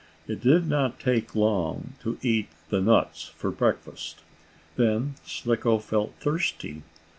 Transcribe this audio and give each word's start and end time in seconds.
It 0.27 0.41
did 0.41 0.67
not 0.67 0.99
take 0.99 1.35
long 1.35 1.93
to 2.01 2.17
eat 2.23 2.47
the 2.69 2.81
nuts 2.81 3.25
for 3.35 3.51
breakfast. 3.51 4.21
Then 4.75 5.13
Slicko 5.27 5.77
felt 5.77 6.15
thirsty. 6.19 6.81